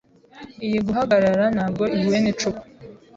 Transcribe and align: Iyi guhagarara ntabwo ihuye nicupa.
Iyi 0.65 0.79
guhagarara 0.87 1.45
ntabwo 1.55 1.83
ihuye 1.97 2.19
nicupa. 2.21 2.61